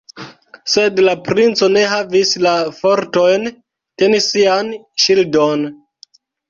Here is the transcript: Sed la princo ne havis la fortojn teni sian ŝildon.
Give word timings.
Sed 0.75 1.01
la 1.07 1.13
princo 1.27 1.69
ne 1.75 1.83
havis 1.93 2.33
la 2.47 2.55
fortojn 2.81 3.49
teni 3.55 4.25
sian 4.33 4.77
ŝildon. 5.07 5.73